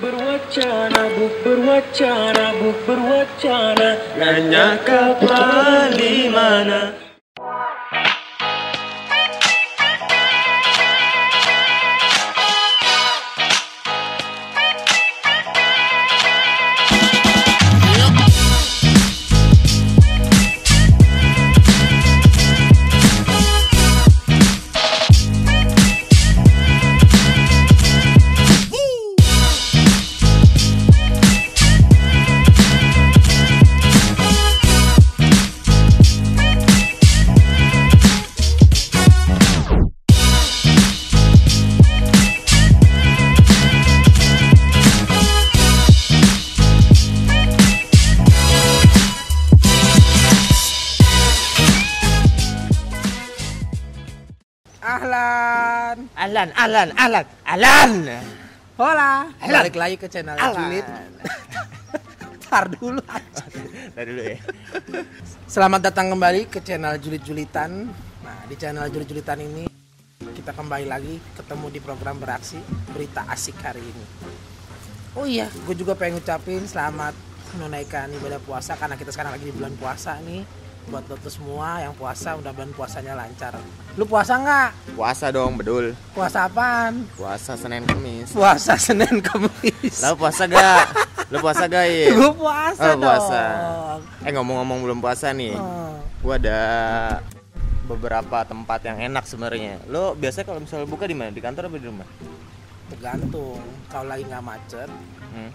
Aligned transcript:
berwacana, 0.00 1.00
buk 1.18 1.34
berwacana, 1.44 2.44
buk 2.58 2.78
berwacana. 2.86 3.88
Nanya 4.18 4.78
kapan 4.82 5.92
di 5.94 6.28
mana? 6.32 7.03
Alan, 56.64 56.96
Alan, 56.96 57.28
Alan, 57.44 57.90
Alan. 58.08 58.24
Hola. 58.80 59.28
Ahlan. 59.36 59.68
Balik 59.68 59.76
lagi 59.76 59.96
ke 60.00 60.08
channel 60.08 60.32
Alan. 60.32 60.56
Julid. 60.56 60.86
Tar 62.48 62.72
dulu. 62.72 63.04
Tadi 63.92 64.08
dulu 64.08 64.22
ya. 64.24 64.40
Selamat 65.44 65.92
datang 65.92 66.08
kembali 66.08 66.48
ke 66.48 66.64
channel 66.64 66.96
Julid 66.96 67.20
Julitan. 67.20 67.92
Nah, 68.24 68.48
di 68.48 68.56
channel 68.56 68.88
Julid 68.88 69.12
Julitan 69.12 69.44
ini 69.44 69.68
kita 70.32 70.56
kembali 70.56 70.88
lagi 70.88 71.20
ketemu 71.36 71.66
di 71.68 71.80
program 71.84 72.16
beraksi 72.16 72.56
berita 72.96 73.28
asik 73.28 73.60
hari 73.60 73.84
ini. 73.84 74.04
Oh 75.20 75.28
iya, 75.28 75.52
gue 75.68 75.76
juga 75.76 75.92
pengen 75.92 76.16
ngucapin 76.16 76.64
selamat 76.64 77.12
menunaikan 77.60 78.08
ibadah 78.08 78.40
puasa 78.40 78.72
karena 78.80 78.96
kita 78.96 79.12
sekarang 79.12 79.36
lagi 79.36 79.52
di 79.52 79.52
bulan 79.52 79.76
puasa 79.76 80.16
nih. 80.24 80.63
Buat 80.84 81.08
lo 81.08 81.16
semua 81.24 81.80
yang 81.80 81.94
puasa, 81.94 82.36
mudah-mudahan 82.36 82.72
puasanya 82.72 83.12
lancar. 83.14 83.56
Lu 83.96 84.04
puasa 84.04 84.36
nggak? 84.36 84.68
Puasa 84.92 85.26
dong, 85.28 85.56
bedul. 85.56 85.96
Puasa 86.12 86.44
apaan? 86.44 87.08
Puasa 87.12 87.56
Senin 87.56 87.82
Kamis. 87.82 88.28
Puasa 88.30 88.76
Senin 88.84 89.16
Kamis. 89.18 89.96
Lo 89.98 90.12
puasa 90.14 90.44
gak? 90.44 90.84
Lo 91.28 91.40
puasa 91.40 91.64
gak 91.64 91.84
ya? 91.84 92.12
Gue 92.12 92.32
puasa 92.34 92.84
Oh, 92.84 92.96
puasa. 92.98 93.40
dong. 93.40 94.00
Eh 94.22 94.30
ngomong-ngomong 94.30 94.78
belum 94.82 94.98
puasa 95.00 95.32
nih. 95.32 95.56
Oh. 95.56 95.96
Gua 96.20 96.36
ada 96.36 96.60
beberapa 97.84 98.44
tempat 98.44 98.80
yang 98.82 99.00
enak 99.02 99.24
sebenarnya. 99.24 99.80
Lo 99.86 100.12
biasanya 100.12 100.46
kalau 100.46 100.60
misalnya 100.60 100.84
buka 100.84 101.04
di 101.04 101.12
mana? 101.12 101.28
Di 101.28 101.40
kantor 101.40 101.68
apa 101.68 101.76
di 101.76 101.86
rumah? 101.86 102.08
Tergantung. 102.86 103.60
Kalau 103.88 104.06
lagi 104.06 104.24
nggak 104.24 104.44
macet, 104.44 104.88
Hmm. 105.32 105.50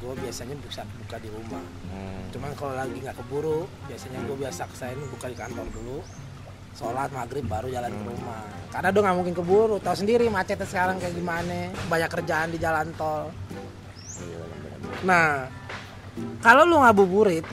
Gue 0.00 0.12
biasanya 0.16 0.56
bisa 0.64 0.82
buka 1.04 1.16
di 1.20 1.28
rumah. 1.28 1.64
Hmm. 1.92 2.24
Cuman 2.32 2.50
kalau 2.56 2.72
lagi 2.72 2.96
nggak 2.96 3.16
keburu, 3.20 3.68
biasanya 3.84 4.24
gue 4.24 4.36
biasa 4.40 4.62
kesain 4.72 4.96
buka 5.12 5.28
di 5.28 5.36
kantor 5.36 5.66
dulu. 5.68 6.00
Sholat 6.72 7.12
maghrib 7.12 7.44
baru 7.44 7.68
jalan 7.68 7.92
ke 7.92 8.04
rumah. 8.08 8.42
Karena 8.72 8.88
udah 8.88 9.02
nggak 9.04 9.16
mungkin 9.20 9.34
keburu. 9.36 9.76
Tahu 9.84 9.96
sendiri 10.00 10.32
macetnya 10.32 10.64
sekarang 10.64 10.96
kayak 10.96 11.12
gimana. 11.12 11.68
Banyak 11.92 12.08
kerjaan 12.08 12.48
di 12.48 12.58
jalan 12.62 12.88
tol. 12.96 13.28
Iya. 14.20 14.44
Nah, 15.04 15.44
kalau 16.40 16.64
lu 16.64 16.80
ngabuburit, 16.80 17.44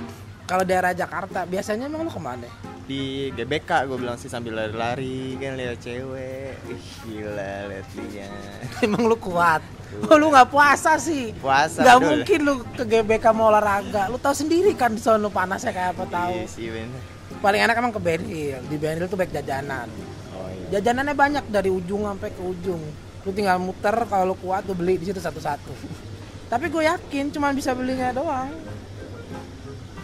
kalau 0.48 0.64
daerah 0.64 0.96
Jakarta, 0.96 1.44
biasanya 1.44 1.92
emang 1.92 2.08
lu 2.08 2.12
ke 2.12 2.22
mana? 2.24 2.48
Di 2.88 3.02
GBK 3.36 3.84
gue 3.86 3.98
bilang 4.00 4.16
sih 4.16 4.32
sambil 4.32 4.56
lari-lari 4.56 5.36
kan 5.36 5.60
lihat 5.60 5.84
cewek 5.84 6.56
Ih, 6.72 6.84
gila 7.04 7.68
lihat 7.68 7.88
dia 7.92 8.32
emang 8.88 9.04
lu 9.06 9.20
kuat? 9.20 9.60
Oh, 10.08 10.16
lu 10.16 10.32
nggak 10.32 10.48
puasa 10.48 10.96
sih? 10.96 11.36
puasa 11.36 11.84
Gak 11.84 12.00
bedul. 12.00 12.08
mungkin 12.08 12.40
lu 12.44 12.54
ke 12.76 12.84
GBK 12.84 13.26
mau 13.32 13.48
olahraga. 13.48 14.12
Lu 14.12 14.20
tahu 14.20 14.36
sendiri 14.36 14.76
kan 14.76 14.92
di 14.92 15.00
sono 15.00 15.32
panasnya 15.32 15.72
kayak 15.72 15.96
apa 15.96 16.06
tahu. 16.08 16.34
Iya 16.36 16.48
sih 16.48 16.68
bener 16.68 17.02
Paling 17.40 17.62
enak 17.64 17.76
emang 17.80 17.94
ke 17.96 18.02
Benhil. 18.04 18.60
Di 18.68 18.76
Benhil 18.76 19.08
tuh 19.08 19.16
baik 19.16 19.32
jajanan. 19.32 19.88
oh 20.36 20.48
iya 20.52 20.80
Jajanannya 20.80 21.16
banyak 21.16 21.46
dari 21.48 21.72
ujung 21.72 22.04
sampai 22.04 22.30
ke 22.36 22.42
ujung. 22.44 22.84
Lu 23.24 23.32
tinggal 23.32 23.60
muter 23.60 23.96
kalau 24.08 24.32
lu 24.32 24.36
kuat 24.40 24.68
lu 24.68 24.76
beli 24.76 25.00
di 25.00 25.08
situ 25.08 25.24
satu-satu. 25.24 25.72
Tapi 26.52 26.66
gue 26.68 26.84
yakin 26.84 27.32
cuma 27.32 27.52
bisa 27.52 27.72
belinya 27.72 28.12
doang. 28.12 28.52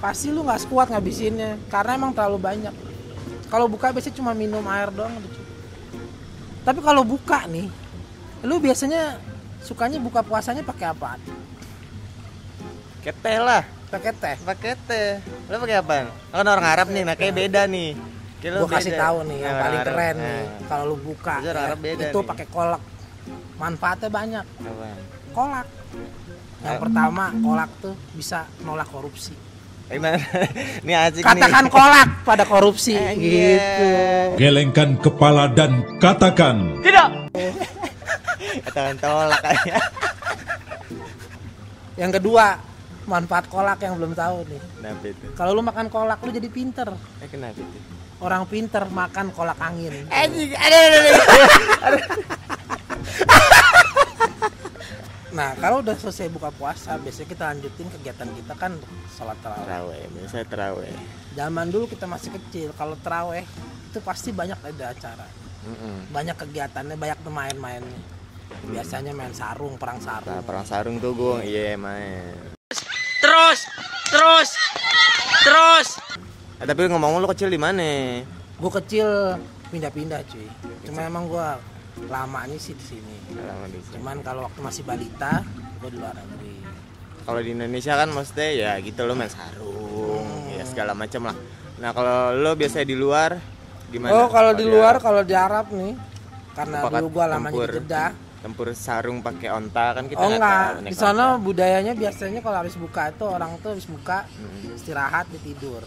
Pasti 0.03 0.27
lu 0.27 0.43
nggak 0.43 0.67
sekuat 0.67 0.91
ngabisinnya 0.91 1.55
karena 1.71 1.95
emang 1.95 2.11
terlalu 2.11 2.43
banyak. 2.43 2.75
Kalau 3.47 3.71
buka 3.71 3.95
biasanya 3.95 4.19
cuma 4.19 4.35
minum 4.35 4.59
air 4.67 4.91
doang 4.91 5.15
cukup. 5.15 5.47
Tapi 6.63 6.79
kalau 6.83 7.07
buka 7.07 7.47
nih, 7.47 7.71
lu 8.43 8.59
biasanya 8.59 9.15
sukanya 9.63 10.03
buka 10.03 10.19
puasanya 10.19 10.59
pakai 10.59 10.91
apa? 10.91 11.15
Keteh 12.99 13.39
lah 13.39 13.63
Pakai 13.93 14.11
teh. 14.15 14.35
pakai 14.41 14.73
teh 14.89 15.21
lo 15.45 15.61
pakai 15.61 15.77
apa 15.77 16.09
kan 16.33 16.45
orang 16.49 16.65
Arab 16.65 16.87
nih 16.89 17.05
nah 17.05 17.13
kayak 17.13 17.35
beda 17.37 17.69
nih 17.69 17.93
Gue 18.41 18.65
kasih 18.65 18.97
tahu 18.97 19.21
nih 19.29 19.37
yang 19.39 19.53
Nah, 19.53 19.61
paling 19.61 19.79
Arab. 19.79 19.87
keren 19.87 20.15
Nah, 20.17 20.25
nih. 20.27 20.43
Kalau 20.65 20.83
lu 20.89 20.95
buka 20.99 21.35
ya, 21.39 21.51
Arab 21.55 21.79
beda 21.79 22.03
itu 22.11 22.19
pakai 22.25 22.47
kolak. 22.51 22.81
Manfaatnya 23.55 24.09
banyak. 24.11 24.45
Kolak. 25.31 25.67
Yang 26.59 26.75
pertama, 26.83 27.25
kolak 27.39 27.69
tuh 27.79 27.95
bisa 28.11 28.43
nolak 28.67 28.91
korupsi. 28.91 29.31
Ini 30.83 30.93
asik 30.97 31.21
Katakan 31.21 31.65
nih 31.65 31.69
kolak 31.69 32.09
pada 32.23 32.43
korupsi 32.43 32.93
Eh, 32.93 33.13
gitu. 33.19 33.87
Gelengkan 34.39 34.97
kepala 34.97 35.47
dan 35.47 35.83
katakan. 35.97 36.79
Katakan 38.63 38.95
tolak 38.97 39.43
aja 39.43 39.77
Yang 41.93 42.11
kedua, 42.17 42.57
manfaat 43.05 43.45
kolak 43.45 43.77
yang 43.79 43.93
belum 43.95 44.11
tahu 44.13 44.37
nih. 44.47 44.59
kenapa 44.73 45.05
itu? 45.05 45.25
Kalau 45.35 45.51
lu 45.53 45.61
makan 45.61 45.87
kolak 45.87 46.19
lu 46.19 46.31
jadi 46.31 46.49
pinter. 46.49 46.89
eh 47.21 47.29
kenapa 47.29 47.55
itu? 47.55 47.77
Orang 48.17 48.43
pinter 48.47 48.87
makan 48.87 49.29
kolak 49.29 49.59
angin. 49.59 49.93
anjing 50.09 50.51
ada 50.55 50.77
ada 50.79 50.97
ada 50.97 51.11
Nah, 55.33 55.57
kalau 55.57 55.81
udah 55.81 55.97
selesai 55.97 56.29
buka 56.29 56.53
puasa, 56.53 56.93
biasanya 57.01 57.27
kita 57.33 57.43
lanjutin 57.49 57.87
kegiatan 57.89 58.29
kita 58.37 58.53
kan 58.53 58.77
sholat 59.17 59.33
tarawih. 59.41 59.65
terawih 59.65 60.03
biasanya 60.13 60.45
terawih 60.45 60.93
Zaman 61.33 61.65
dulu 61.73 61.85
kita 61.89 62.05
masih 62.05 62.29
kecil, 62.37 62.69
kalau 62.77 62.93
terawih 63.01 63.41
itu 63.89 63.99
pasti 64.05 64.29
banyak 64.29 64.57
ada 64.61 64.93
acara. 64.93 65.25
Mm-mm. 65.63 66.11
banyak 66.11 66.35
kegiatannya 66.35 66.99
banyak 66.99 67.23
main-mainnya 67.23 67.99
biasanya 68.67 69.15
main 69.15 69.31
sarung 69.31 69.79
perang 69.79 69.95
Nah, 69.95 70.19
sarung 70.19 70.43
perang 70.43 70.65
sarung 70.67 70.95
tuh 70.99 71.15
gue 71.15 71.35
iya 71.47 71.79
main 71.79 72.35
Terus, 73.23 73.63
terus, 74.11 74.49
terus. 75.47 75.87
Eh, 76.59 76.67
tapi 76.67 76.91
ngomong 76.91 77.23
lo 77.23 77.31
kecil 77.31 77.47
di 77.47 77.55
mana 77.55 78.19
gue 78.59 78.71
kecil 78.83 79.39
pindah-pindah 79.71 80.19
cuy 80.27 80.47
cuma 80.83 81.07
emang 81.07 81.31
gue 81.31 81.47
lamanya 82.03 82.57
sih 82.57 82.73
di 82.73 82.85
sini 82.87 83.15
Lama 83.35 83.65
di 83.65 83.77
sini. 83.77 83.93
cuman 83.93 84.15
kalau 84.19 84.41
waktu 84.43 84.59
masih 84.59 84.83
balita 84.83 85.45
gue 85.77 85.89
di 85.89 85.97
luar 85.97 86.15
negeri 86.15 86.55
kalau 87.21 87.39
di 87.39 87.49
Indonesia 87.51 87.93
kan 87.93 88.09
maksudnya 88.09 88.49
ya 88.51 88.71
gitu 88.79 89.01
lo 89.01 89.13
main 89.13 89.29
sarung 89.29 89.71
Hmm. 89.93 90.49
ya 90.51 90.63
segala 90.63 90.91
macam 90.91 91.21
lah 91.23 91.37
nah 91.75 91.89
kalau 91.91 92.17
lo 92.33 92.51
biasanya 92.53 92.83
di 92.83 92.93
luar 92.93 93.37
gimana 93.87 94.09
oh 94.11 94.27
kalau 94.27 94.51
di 94.51 94.65
luar 94.65 94.97
kalau 94.97 95.21
di 95.21 95.31
Arab 95.31 95.69
nih 95.69 95.93
karena 96.51 96.77
Apakah 96.79 96.99
dulu 96.99 97.09
gue 97.11 97.25
lamanya 97.25 97.51
tempur? 97.51 97.67
di 97.67 97.77
Jeddah 97.79 98.09
tempur 98.39 98.67
sarung 98.73 99.17
pakai 99.19 99.49
onta 99.49 99.85
kan 99.91 100.03
kita 100.05 100.19
oh 100.19 100.27
nggak 100.27 100.67
enggak 100.75 100.89
di 100.89 100.95
sana 100.95 101.23
onta. 101.31 101.41
budayanya 101.41 101.93
biasanya 101.93 102.39
kalau 102.39 102.57
habis 102.57 102.75
buka 102.75 103.07
itu 103.07 103.23
orang 103.23 103.55
tuh 103.57 103.69
habis 103.71 103.85
buka 103.85 104.25
Hmm. 104.27 104.73
istirahat 104.73 105.25
di 105.29 105.39
tidur 105.43 105.83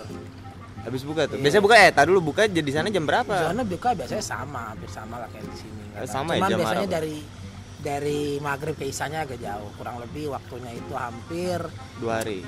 habis 0.79 1.02
buka 1.02 1.26
tuh 1.26 1.35
Iya. 1.35 1.43
biasanya 1.43 1.62
buka 1.62 1.76
eh 1.76 1.91
tadi 1.91 2.06
dulu 2.06 2.20
buka 2.25 2.43
jadi 2.47 2.70
sana 2.73 2.88
jam 2.88 3.02
Di 3.02 3.09
berapa 3.09 3.35
sana 3.44 3.62
buka 3.62 3.88
biasanya 3.93 4.23
sama, 4.25 4.61
hampir 4.70 4.87
sama 4.88 5.19
lah 5.19 5.29
kayak 5.29 5.44
di 5.44 5.56
sini. 5.59 5.85
Eh, 5.96 6.00
tahu. 6.00 6.12
sama 6.12 6.31
ya 6.31 6.38
Cuman 6.38 6.50
jam 6.50 6.58
biasanya 6.60 6.81
Arab. 6.82 6.94
dari 6.94 7.16
dari 7.78 8.20
maghrib 8.38 8.75
ke 8.75 8.84
isanya 8.84 9.22
agak 9.22 9.38
jauh, 9.38 9.70
kurang 9.75 9.96
lebih 9.98 10.28
waktunya 10.28 10.72
itu 10.72 10.93
hampir 10.93 11.58
dua 11.96 12.20
hari 12.20 12.40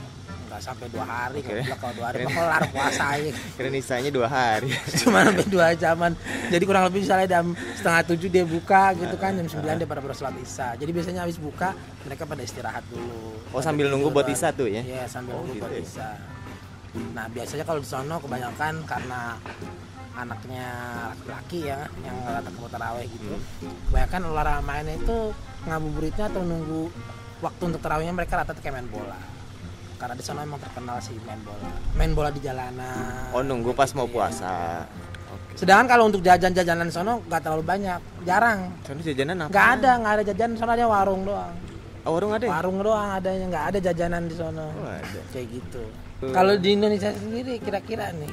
nggak 0.48 0.64
sampai 0.64 0.88
dua 0.88 1.04
hari, 1.04 1.38
Oke. 1.38 1.60
kalau 1.60 1.76
kalau 1.78 1.94
dua 1.94 2.06
hari 2.08 2.16
mah 2.24 2.32
kelar 2.32 2.62
puasa 2.72 3.04
aja. 3.12 3.30
kira 3.56 3.68
nisanya 3.68 4.08
dua 4.08 4.24
hari 4.26 4.72
Cuma 5.04 5.20
sampai 5.22 5.44
dua 5.44 5.66
jaman. 5.74 6.16
Jadi 6.48 6.64
kurang 6.64 6.88
lebih 6.88 7.04
misalnya 7.04 7.28
jam 7.28 7.44
setengah 7.74 8.02
tujuh 8.06 8.28
dia 8.28 8.44
buka 8.44 8.96
gitu 8.96 9.12
kan, 9.14 9.36
jam 9.36 9.44
sembilan 9.44 9.76
dia 9.76 9.84
pada 9.84 10.00
sholat 10.08 10.32
isya. 10.38 10.72
Jadi 10.74 10.88
biasanya 10.90 11.20
habis 11.20 11.36
buka 11.36 11.76
mereka 12.00 12.24
pada 12.24 12.40
istirahat 12.40 12.80
dulu. 12.88 13.36
Oh, 13.52 13.60
sambil 13.60 13.92
nunggu 13.92 14.08
tidur 14.08 14.14
buat 14.14 14.24
baru- 14.24 14.34
isya 14.34 14.48
tuh 14.50 14.66
ya? 14.66 14.80
Iya 14.80 15.04
sambil 15.04 15.32
Oh, 15.32 15.44
nunggu 15.44 15.52
gitu 15.52 15.62
buat 15.62 15.72
ya. 15.74 15.84
isya. 15.84 16.08
Nah 17.12 17.26
biasanya 17.28 17.64
kalau 17.64 17.80
di 17.80 17.86
sono 17.86 18.16
kebanyakan 18.16 18.74
karena 18.82 19.20
anaknya 20.18 20.66
laki-laki 21.08 21.58
ya 21.64 21.86
yang 22.00 22.16
datang 22.26 22.52
ke 22.52 22.68
taraweh 22.68 23.06
gitu 23.06 23.34
Hmm. 23.58 23.74
kebanyakan 23.88 24.20
olahraga 24.26 24.60
mainnya 24.60 24.94
itu 24.96 25.16
ngabuburitnya 25.64 26.24
atau 26.26 26.42
nunggu 26.42 26.82
waktu 27.38 27.62
untuk 27.64 27.80
terawihnya 27.80 28.10
mereka 28.12 28.34
rata-rata 28.36 28.58
kayak 28.58 28.74
main 28.76 28.88
bola 28.88 29.18
karena 29.96 30.14
di 30.14 30.22
sana 30.22 30.42
emang 30.42 30.58
terkenal 30.58 30.98
sih 30.98 31.14
main 31.22 31.38
bola 31.40 31.68
main 31.94 32.12
bola 32.12 32.30
di 32.30 32.40
jalanan 32.40 33.30
Oh 33.30 33.42
nunggu 33.42 33.70
pas 33.72 33.90
mau 33.92 34.04
Iya. 34.04 34.12
puasa. 34.12 34.54
Sedangkan 35.54 35.86
kalau 35.88 36.04
untuk 36.06 36.22
jajan-jajanan 36.22 36.86
sana 36.88 37.18
nggak 37.20 37.40
terlalu 37.40 37.64
banyak 37.64 37.98
jarang 38.22 38.70
Soalnya 38.80 39.04
jajanan 39.08 39.36
apa? 39.40 39.50
nggak 39.50 39.66
ada 39.72 39.90
nggak 39.96 40.12
ada 40.12 40.24
jajan 40.24 40.50
sana 40.54 40.72
ada 40.72 40.86
warung 40.86 41.22
doang 41.24 41.54
Oh, 42.06 42.14
warung 42.14 42.32
ada 42.32 42.42
ya? 42.42 42.50
warung 42.52 42.78
doang 42.78 43.10
adanya 43.12 43.46
nggak 43.48 43.64
ada 43.68 43.78
jajanan 43.82 44.22
di 44.24 44.34
sana 44.34 44.64
Oh, 44.72 44.86
ada. 44.88 45.20
kayak 45.28 45.46
gitu 45.52 45.82
kalau 46.30 46.54
di 46.54 46.68
Indonesia 46.72 47.10
sendiri 47.12 47.58
kira-kira 47.58 48.10
nih 48.12 48.30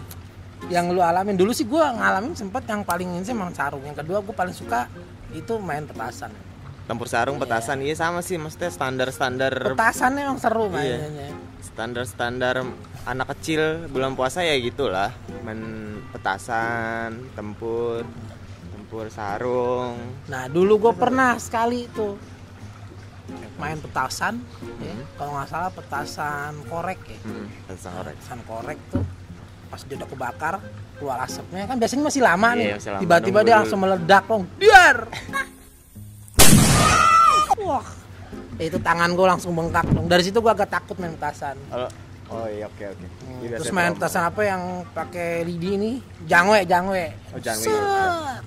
yang 0.68 0.90
lu 0.90 1.00
alamin. 1.00 1.36
Dulu 1.36 1.52
sih 1.52 1.64
gua 1.64 1.94
ngalamin 1.94 2.34
sempet 2.34 2.66
yang 2.66 2.82
paling 2.82 3.10
ini 3.12 3.24
sih 3.24 3.34
emang 3.34 3.54
sarung. 3.54 3.84
Yang 3.84 4.02
kedua 4.02 4.20
gue 4.20 4.34
paling 4.34 4.56
suka 4.56 4.90
itu 5.32 5.60
main 5.60 5.86
petasan. 5.86 6.32
Tempur 6.86 7.10
sarung, 7.10 7.42
petasan, 7.42 7.82
iya 7.82 7.98
sama 7.98 8.22
sih, 8.22 8.38
maksudnya 8.38 8.70
standar-standar 8.70 9.74
petasan 9.74 10.22
emang 10.22 10.38
seru 10.38 10.70
Iya. 10.70 11.02
mainnya. 11.02 11.30
Standar-standar 11.66 12.62
anak 13.04 13.28
kecil 13.34 13.90
bulan 13.90 14.14
puasa 14.14 14.46
ya 14.46 14.54
gitulah. 14.56 15.10
Main 15.42 15.62
petasan 16.14 17.26
tempur 17.34 18.06
tempur 18.70 19.10
sarung. 19.10 19.98
Nah 20.30 20.46
dulu 20.46 20.78
gue 20.78 20.94
pernah 20.94 21.42
sekali 21.42 21.90
tuh 21.90 22.22
main 23.58 23.82
petasan 23.82 24.38
ya. 24.78 24.94
Hmm. 24.94 25.04
kalau 25.18 25.32
nggak 25.36 25.50
salah 25.50 25.72
petasan 25.74 26.54
korek 26.70 27.02
ya. 27.10 27.18
Hmm, 27.26 27.46
petasan 27.66 27.92
korek. 27.98 28.16
Petasan 28.16 28.40
korek 28.46 28.80
tuh 28.94 29.04
pas 29.66 29.82
dia 29.82 29.96
udah 29.96 30.08
kebakar 30.08 30.54
keluar 30.96 31.18
asapnya. 31.22 31.66
Kan 31.66 31.78
biasanya 31.78 32.04
masih 32.04 32.22
lama 32.22 32.50
Iya, 32.52 32.58
nih. 32.58 32.70
masih 32.76 32.90
lama, 32.92 33.02
tiba-tiba 33.02 33.26
nunggu 33.34 33.44
dia 33.44 33.52
dulu. 33.52 33.60
langsung 33.62 33.80
meledak 33.80 34.24
dong 34.26 34.44
biar! 34.56 34.98
Wah. 37.62 37.88
Itu 38.56 38.80
tangan 38.80 39.12
gue 39.12 39.28
langsung 39.28 39.52
bengkak 39.52 39.84
dong 39.90 40.08
dari 40.08 40.24
situ 40.24 40.40
gue 40.40 40.48
agak 40.48 40.72
takut 40.72 40.96
main 40.96 41.12
petasan. 41.12 41.60
Oh 42.26 42.48
iya 42.48 42.66
oke 42.66 42.84
oke. 42.88 43.06
Iya, 43.44 43.58
terus 43.60 43.70
main 43.70 43.92
petasan 43.92 44.24
apa 44.24 44.42
yang 44.42 44.62
pakai 44.92 45.44
lidi 45.44 45.76
ini? 45.76 45.92
Jangwe 46.24 46.64
jangwe. 46.64 47.14
Oh 47.36 47.40
jangan 47.40 47.62
Set. 47.62 47.84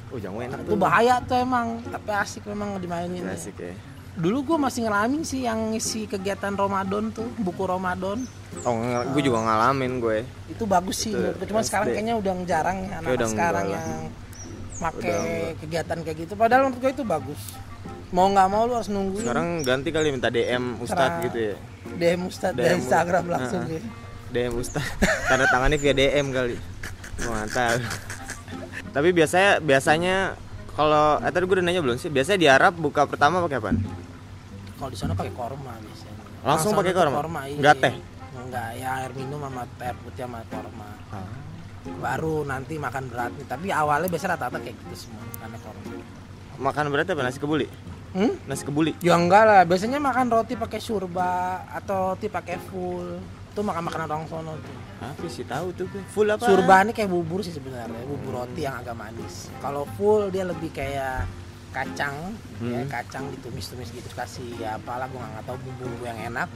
oh 0.08 0.18
jangan 0.18 0.40
enak 0.48 0.58
itu 0.64 0.74
bahaya 0.74 1.14
tuh 1.22 1.36
emang 1.36 1.78
tapi 1.84 2.10
asik 2.10 2.42
memang 2.48 2.80
dimainin. 2.80 3.22
Asik 3.28 3.54
ya 3.54 3.70
dulu 4.18 4.38
gue 4.42 4.58
masih 4.58 4.90
ngalamin 4.90 5.22
sih 5.22 5.46
yang 5.46 5.70
ngisi 5.70 6.10
kegiatan 6.10 6.50
Ramadan 6.52 7.14
tuh 7.14 7.30
buku 7.38 7.62
Ramadan. 7.62 8.26
Oh 8.66 8.74
gue 9.14 9.22
juga 9.22 9.38
ngalamin 9.46 10.02
gue. 10.02 10.26
Itu 10.50 10.66
bagus 10.66 11.06
sih 11.06 11.14
Itu 11.14 11.46
cuman 11.46 11.62
SD. 11.62 11.68
sekarang 11.70 11.86
kayaknya 11.94 12.14
udah 12.18 12.32
jarang 12.42 12.76
ya 12.82 12.98
anak, 12.98 13.10
udah 13.14 13.28
sekarang 13.30 13.64
enggak 13.70 13.78
yang 13.78 14.02
pakai 14.78 15.18
kegiatan 15.62 15.98
kayak 16.02 16.16
gitu. 16.26 16.32
Padahal 16.34 16.60
menurut 16.66 16.82
gue 16.82 16.90
itu 16.98 17.04
bagus. 17.06 17.40
Mau 18.10 18.26
nggak 18.26 18.48
mau 18.50 18.66
lu 18.66 18.74
harus 18.74 18.90
nungguin. 18.90 19.22
Sekarang 19.22 19.48
ganti 19.62 19.88
kali 19.94 20.08
minta 20.10 20.32
DM 20.32 20.80
Ustadz 20.82 20.98
Serah. 20.98 21.24
gitu 21.30 21.38
ya. 21.38 21.54
DM 21.94 22.20
Ustadz 22.26 22.56
dari. 22.58 22.74
Instagram 22.74 23.24
langsung 23.30 23.62
Heeh. 23.68 23.78
gitu 23.78 23.88
DM 24.28 24.52
Ustadz. 24.58 24.92
Tanda 25.30 25.46
tangannya 25.46 25.78
via 25.78 25.94
DM 25.94 26.26
kali. 26.34 26.56
Tahu 27.22 27.78
tapi 28.88 29.12
biasanya 29.12 29.60
biasanya 29.60 30.16
kalau 30.74 31.20
eh 31.20 31.30
tadi 31.30 31.44
gue 31.44 31.54
udah 31.60 31.66
nanya 31.66 31.82
belum 31.84 32.00
sih? 32.00 32.08
Biasanya 32.08 32.38
di 32.40 32.48
Arab 32.48 32.74
buka 32.80 33.04
pertama 33.04 33.38
pakai 33.44 33.58
apa 33.60 33.70
kalau 34.78 34.90
di 34.94 34.98
sana 34.98 35.12
pakai 35.18 35.34
korma 35.34 35.74
biasanya. 35.82 36.22
Langsung 36.46 36.70
pakai 36.78 36.92
tuh 36.94 37.02
korma? 37.10 37.40
iya. 37.50 37.58
Nggak 37.58 37.74
teh? 37.82 37.94
Enggak, 38.38 38.68
ya 38.78 38.88
air 39.02 39.12
minum 39.18 39.42
sama 39.42 39.66
air 39.82 39.96
putih 39.98 40.22
sama 40.24 40.40
korma. 40.46 40.88
Baru 41.98 42.46
nanti 42.46 42.78
makan 42.78 43.10
berat 43.10 43.32
nih 43.34 43.46
tapi 43.48 43.66
awalnya 43.74 44.06
biasanya 44.06 44.38
rata-rata 44.38 44.58
kayak 44.62 44.76
gitu 44.86 45.08
semua 45.08 45.24
karena 45.42 45.58
korma. 45.58 45.90
Makan 46.58 46.84
berarti 46.94 47.10
apa? 47.14 47.22
Nasi 47.26 47.38
kebuli? 47.42 47.66
Hmm? 48.08 48.32
nasi 48.48 48.64
kebuli? 48.64 48.96
Ya 49.04 49.20
enggak 49.20 49.44
lah 49.44 49.62
biasanya 49.68 50.00
makan 50.00 50.32
roti 50.32 50.56
pakai 50.56 50.80
surba 50.80 51.60
atau 51.68 52.14
roti 52.14 52.30
pakai 52.30 52.56
full. 52.70 53.20
Itu 53.52 53.60
makan 53.66 53.82
makanan 53.90 54.06
orang 54.06 54.26
sono 54.30 54.54
tuh. 54.56 54.76
Apa 55.02 55.26
sih 55.28 55.44
tahu 55.44 55.74
tuh 55.74 55.86
gue. 55.90 56.02
Full 56.14 56.28
apa? 56.30 56.46
Surba 56.46 56.86
ini 56.86 56.92
kayak 56.94 57.10
bubur 57.10 57.42
sih 57.44 57.52
sebenarnya 57.52 58.00
bubur 58.06 58.44
roti 58.44 58.64
yang 58.64 58.80
agak 58.80 58.96
manis. 58.96 59.50
Kalau 59.60 59.84
full 59.98 60.30
dia 60.32 60.46
lebih 60.46 60.70
kayak 60.72 61.26
kacang 61.70 62.14
ya 62.58 62.82
Hmm. 62.82 62.88
kacang 62.88 63.24
ditumis-tumis 63.30 63.90
gitu 63.90 64.08
kasih 64.12 64.48
ya 64.58 64.74
apalah 64.74 65.06
gue 65.06 65.18
nggak 65.18 65.44
tahu 65.44 65.56
bumbu-bumbu 65.60 66.04
yang 66.04 66.18
enak. 66.28 66.48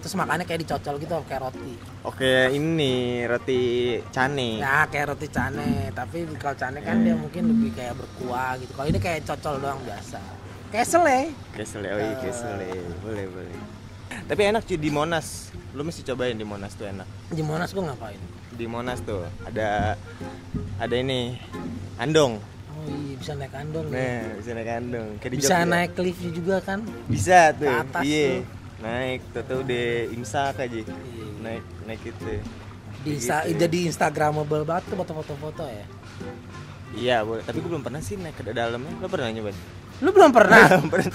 Terus 0.00 0.16
makannya 0.16 0.48
kayak 0.48 0.64
dicocol 0.64 0.96
gitu 0.96 1.12
kayak 1.28 1.44
roti. 1.44 1.76
Oke 2.02 2.48
ini 2.50 3.20
roti 3.28 3.60
cane. 4.08 4.56
Ya 4.58 4.88
kayak 4.88 5.12
roti 5.12 5.28
cane 5.28 5.92
tapi 5.92 6.24
kalau 6.40 6.56
cane 6.56 6.80
kan 6.80 7.04
dia 7.04 7.12
mungkin 7.12 7.52
lebih 7.52 7.76
kayak 7.76 7.94
berkuah 7.94 8.56
gitu. 8.56 8.72
Kalau 8.72 8.88
ini 8.88 8.96
kayak 8.96 9.28
cocol 9.28 9.60
doang 9.60 9.80
biasa. 9.84 10.16
Kayak 10.72 10.86
sele. 10.88 11.20
Kesel 11.52 11.82
ya 11.84 11.92
oh 11.92 12.00
iya 12.00 12.14
kesel 12.16 12.56
ya. 12.62 12.72
boleh 13.02 13.26
boleh. 13.28 13.58
Tapi 14.24 14.40
enak 14.48 14.62
cuy 14.64 14.78
di 14.78 14.88
Monas. 14.88 15.50
Lu 15.76 15.84
mesti 15.84 16.00
cobain 16.02 16.34
di 16.34 16.46
Monas 16.46 16.72
tuh 16.72 16.88
enak. 16.88 17.06
Di 17.28 17.42
Monas 17.44 17.70
gue 17.70 17.84
ngapain? 17.84 18.22
Di 18.56 18.64
Monas 18.64 19.04
tuh 19.04 19.26
ada 19.44 19.98
ada 20.80 20.94
ini 20.96 21.36
andong 21.96 22.40
oh 22.80 22.96
iya 22.96 23.14
bisa 23.14 23.32
naik 23.34 23.54
andong 23.54 23.86
ya. 23.86 23.94
nah 23.94 24.32
bisa 24.34 24.50
naik 24.50 24.70
andong 24.72 25.08
kayak 25.16 25.30
di 25.30 25.36
bisa 25.36 25.48
Jogja. 25.52 25.68
naik 25.68 25.92
lift 25.98 26.22
juga 26.32 26.56
kan? 26.60 26.80
Bisa 27.06 27.38
tuh 27.52 27.66
Ke 27.66 27.76
atas 27.78 28.02
iya. 28.02 28.26
tuh. 28.26 28.40
naik 28.80 29.20
tuh 29.30 29.42
tuh 29.44 29.58
udah 29.60 29.86
imsak 30.10 30.54
aja. 30.56 30.78
Iya. 30.80 30.86
naik 31.38 31.64
naik 31.84 32.02
itu. 32.02 32.32
Insta- 33.02 33.44
Gitu. 33.44 33.56
jadi 33.58 33.78
instagramable 33.86 34.62
banget 34.62 34.84
tuh 34.88 34.96
foto-foto 34.98 35.64
ya? 35.64 35.86
Iya 36.90 37.16
boleh. 37.22 37.40
Tapi 37.40 37.56
gue 37.58 37.70
belum 37.70 37.80
pernah 37.80 38.00
sih 38.00 38.18
naik 38.18 38.36
ke 38.36 38.50
dalamnya. 38.50 38.92
Lo 38.98 39.06
pernah 39.06 39.30
nyobain? 39.30 39.56
Lu 40.00 40.10
belum 40.10 40.32
pernah? 40.32 40.64
Belum 40.68 40.88
pernah. 40.90 41.12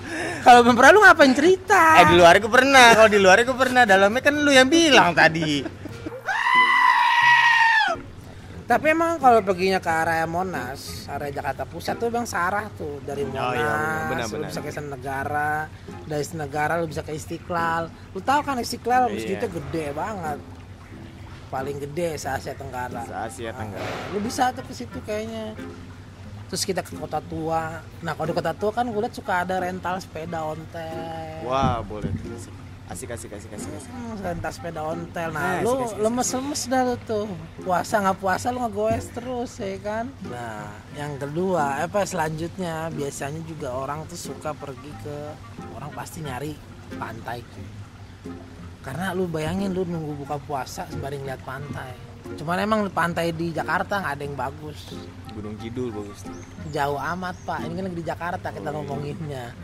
Kalau 0.44 0.60
belum 0.60 0.76
pernah 0.76 0.92
lu 0.92 1.00
ngapain 1.00 1.32
cerita? 1.32 1.82
Eh 1.98 2.06
di 2.06 2.16
luar 2.18 2.36
gue 2.36 2.46
pernah. 2.46 2.86
Kalau 2.92 3.08
di 3.08 3.18
luar 3.18 3.40
gue 3.40 3.56
pernah. 3.56 3.82
Dalamnya 3.82 4.20
kan 4.20 4.34
lu 4.36 4.50
yang 4.50 4.68
bilang 4.68 5.10
tadi 5.10 5.64
tapi 8.64 8.86
emang 8.88 9.16
kalau 9.16 9.40
perginya 9.40 9.76
ke 9.76 9.86
area 9.86 10.24
Monas 10.24 11.04
area 11.06 11.28
Jakarta 11.30 11.64
Pusat 11.64 11.94
tuh 11.96 12.08
bang 12.08 12.24
sarah 12.24 12.66
tuh. 12.72 12.96
Dari 13.00 13.22
Monas 13.22 13.44
Oh, 13.44 13.52
iya, 13.52 13.74
benar, 14.08 14.24
lu 14.24 14.32
benar. 14.34 14.48
bisa 14.48 14.60
ke 14.60 14.68
Istana 14.68 14.88
Negara 14.90 15.52
dari 16.02 16.20
Istana 16.20 16.40
Negara 16.42 16.72
lu 16.76 16.86
bisa 16.86 17.00
ke 17.00 17.12
Istiqlal. 17.12 17.82
Lu 18.10 18.20
tahu 18.20 18.40
kan 18.40 18.56
Istiqlal 18.56 19.02
Iya. 19.04 19.12
masjidnya 19.12 19.48
gede 19.50 19.86
banget. 19.92 20.38
Paling 21.46 21.76
gede 21.78 22.08
se 22.16 22.26
Asia 22.26 22.52
Tenggara. 22.52 23.04
Se 23.04 23.14
Asia 23.14 23.50
Tenggara. 23.52 23.94
lu 24.10 24.18
bisa 24.18 24.48
tuh 24.50 24.64
ke 24.64 24.72
situ 24.72 24.98
kayaknya. 25.00 25.52
Terus 26.44 26.62
kita 26.62 26.80
ke 26.80 26.94
kota 26.94 27.20
tua. 27.20 27.84
Nah 28.00 28.12
kalau 28.12 28.26
di 28.26 28.34
kota 28.34 28.52
tua 28.52 28.70
kan 28.70 28.86
gue 28.86 28.96
liat 28.98 29.12
suka 29.12 29.42
ada 29.42 29.58
rental 29.58 29.98
sepeda 29.98 30.40
ontel. 30.40 31.44
Wah 31.44 31.78
boleh 31.80 32.08
asik 32.84 33.16
asik 33.16 33.32
asik 33.32 33.52
asik 33.56 33.72
asik. 33.80 33.90
Hmm, 33.90 34.14
rental 34.20 34.52
sepeda 34.52 34.80
ontel. 34.84 35.28
Nah, 35.32 35.40
nah 35.40 35.54
lu 35.64 35.72
asik, 35.72 35.84
asik, 35.88 35.98
lemes-lemes 36.04 36.62
dah 36.68 36.82
lu 36.84 36.96
tuh. 37.08 37.26
Puasa 37.64 37.94
nggak 38.04 38.18
puasa 38.20 38.46
lu 38.52 38.60
ngegoes 38.60 39.06
terus 39.16 39.52
ya 39.56 39.76
kan? 39.80 40.04
Nah 40.28 40.68
yang 40.92 41.16
kedua 41.16 41.80
apa 41.80 42.04
selanjutnya 42.04 42.92
biasanya 42.92 43.40
juga 43.48 43.72
orang 43.72 44.04
tuh 44.04 44.20
suka 44.20 44.52
pergi 44.52 44.92
ke 45.00 45.16
orang 45.80 45.90
pasti 45.96 46.20
nyari 46.20 46.52
pantai. 47.00 47.40
Karena 48.84 49.16
lu 49.16 49.24
bayangin 49.32 49.72
lu 49.72 49.88
nunggu 49.88 50.28
buka 50.28 50.36
puasa 50.44 50.84
sembari 50.92 51.24
ngeliat 51.24 51.40
pantai. 51.40 51.96
Cuman 52.36 52.56
emang 52.60 52.80
pantai 52.92 53.32
di 53.32 53.48
Jakarta 53.48 54.00
nggak 54.00 54.12
ada 54.12 54.24
yang 54.28 54.36
bagus. 54.36 54.92
Gunung 55.32 55.56
Kidul 55.56 55.88
bagus 55.88 56.20
tuh. 56.20 56.36
jauh 56.68 57.00
amat 57.00 57.32
pak. 57.48 57.64
Ini 57.64 57.72
kan 57.80 57.84
lagi 57.88 57.96
di 57.96 58.04
Jakarta 58.04 58.46
kita 58.52 58.68
ngomonginnya. 58.76 59.56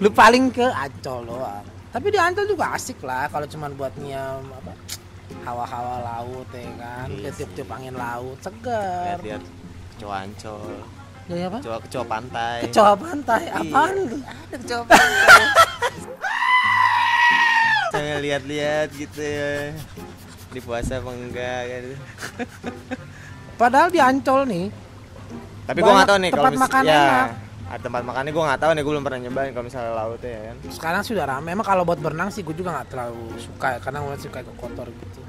Lu 0.00 0.08
paling 0.08 0.52
ke 0.52 0.64
Ancol 0.72 1.24
doang 1.28 1.75
tapi 1.96 2.12
di 2.12 2.20
Ancol 2.20 2.44
juga 2.44 2.76
asik 2.76 3.00
lah 3.08 3.24
kalau 3.32 3.48
cuman 3.48 3.72
buat 3.72 3.96
nyiam 3.96 4.44
apa 4.52 4.76
hawa-hawa 5.48 6.04
laut 6.04 6.44
ya 6.52 6.68
kan? 6.76 7.08
Iya 7.08 7.32
ke 7.32 7.40
tiup-tiup 7.40 7.72
angin 7.72 7.96
laut 7.96 8.36
segar 8.44 9.16
lihat-lihat 9.16 9.42
kecoa 9.96 10.16
ancol. 10.28 10.76
Jadi 11.26 11.42
apa? 11.48 11.58
Kecoa 11.64 11.78
kecoa 11.88 12.04
pantai. 12.04 12.58
Kecoa 12.68 12.92
pantai? 13.00 13.42
Iya. 13.48 13.64
apaan 13.64 13.96
tuh 14.12 14.20
ada 14.20 14.56
kecoa 14.60 14.82
pantai. 14.84 15.40
Saya 17.96 18.14
lihat-lihat 18.20 18.88
gitu 18.92 19.22
ya. 19.24 19.72
Di 20.52 20.60
puasa 20.60 21.00
apa 21.00 21.10
enggak 21.16 21.60
gitu. 21.64 21.96
padahal 23.56 23.88
di 23.88 24.04
Ancol 24.04 24.44
nih 24.44 24.68
tapi 25.66 25.78
gua 25.82 25.92
nggak 25.98 26.08
tahu 26.08 26.18
nih 26.22 26.30
kalau 26.30 26.44
tempat 26.46 26.62
makan 26.62 26.82
ya, 26.86 26.94
enak. 26.94 27.28
Ada 27.76 27.84
tempat 27.84 28.02
makannya 28.08 28.32
gua 28.32 28.44
nggak 28.48 28.60
tahu 28.64 28.70
nih 28.72 28.82
gua 28.82 28.92
belum 28.96 29.04
pernah 29.04 29.20
nyobain 29.20 29.50
kalau 29.52 29.66
misalnya 29.68 29.92
lautnya 29.92 30.30
ya 30.32 30.40
kan 30.48 30.56
sekarang 30.72 31.02
sudah 31.04 31.24
rame 31.28 31.48
emang 31.52 31.66
kalau 31.68 31.84
buat 31.84 32.00
berenang 32.00 32.32
sih 32.32 32.40
gue 32.40 32.56
juga 32.56 32.72
nggak 32.72 32.88
terlalu 32.88 33.36
suka 33.36 33.76
ya 33.76 33.78
karena 33.84 33.98
gue 34.00 34.16
suka 34.16 34.38
ke 34.40 34.52
kotor 34.56 34.88
gitu 34.88 35.20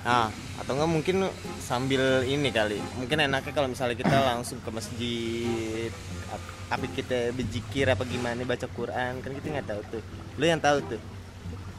Nah, 0.00 0.32
atau 0.56 0.72
enggak 0.72 0.88
mungkin 0.88 1.16
sambil 1.60 2.24
ini 2.24 2.48
kali. 2.48 2.80
Mungkin 2.96 3.20
enaknya 3.20 3.52
kalau 3.52 3.68
misalnya 3.68 4.00
kita 4.00 4.16
langsung 4.16 4.56
ke 4.64 4.72
masjid 4.72 5.92
ap- 6.32 6.56
apa 6.72 6.88
kita 6.88 7.36
berzikir 7.36 7.84
apa 7.84 8.08
gimana 8.08 8.40
baca 8.48 8.64
Quran 8.64 9.20
kan 9.20 9.30
kita 9.36 9.60
nggak 9.60 9.68
tahu 9.68 9.80
tuh. 9.92 10.02
Lu 10.40 10.44
yang 10.48 10.56
tahu 10.56 10.80
tuh. 10.88 11.00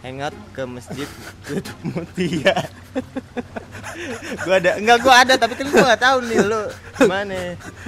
Hangout 0.01 0.35
ke 0.51 0.63
masjid 0.65 1.09
tutup 1.45 1.77
mutia 1.85 2.57
gua 4.45 4.55
ada 4.57 4.71
enggak 4.81 4.97
gua 5.05 5.13
ada 5.21 5.33
tapi 5.37 5.53
kan 5.53 5.67
gua 5.69 5.83
nggak 5.93 6.01
tahu 6.01 6.17
nih 6.25 6.39
lu 6.41 6.61
gimana. 7.01 7.39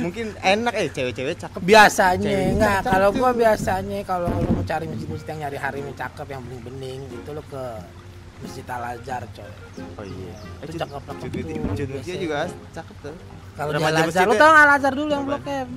Mungkin 0.02 0.26
enak 0.42 0.74
eh 0.74 0.88
cewek-cewek 0.90 1.36
cakep. 1.38 1.60
Biasanya 1.62 2.30
Cewek 2.34 2.50
enggak 2.58 2.78
cakep. 2.82 2.92
kalau 2.94 3.10
gua 3.14 3.30
biasanya 3.34 3.98
kalau 4.06 4.28
lu 4.30 4.50
mau 4.54 4.64
cari 4.66 4.86
masjid-masjid 4.90 5.28
yang 5.34 5.40
nyari 5.48 5.58
hari 5.58 5.78
yang 5.82 5.96
cakep 5.98 6.28
yang 6.30 6.42
bening-bening 6.46 7.02
itu 7.10 7.30
lu 7.34 7.44
ke 7.50 7.64
masjid 8.44 8.66
Al 8.70 8.84
Azhar 8.98 9.24
coy. 9.32 9.52
Oh 9.98 10.06
iya. 10.06 10.34
Itu 10.66 10.72
Cut 10.76 11.04
Mutia 11.24 11.86
biasanya. 11.88 12.20
juga 12.20 12.38
cakep 12.76 12.96
tuh. 13.02 13.16
Kalau 13.54 13.72
di 13.74 13.82
Al 13.82 13.98
Azhar 14.02 14.26
lu 14.28 14.36
ya? 14.36 14.42
tau 14.42 14.52
Al 14.54 14.72
Azhar 14.76 14.94
dulu 14.94 15.10
yang 15.14 15.26
blok 15.26 15.46
M 15.48 15.70